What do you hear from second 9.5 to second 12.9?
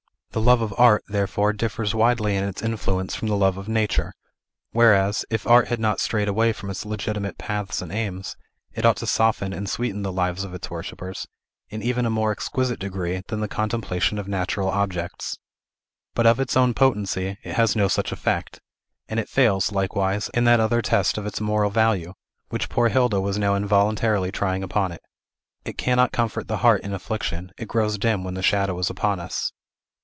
and sweeten the lives of its worshippers, in even a more exquisite